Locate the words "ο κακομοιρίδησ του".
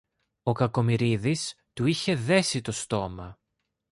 0.43-1.85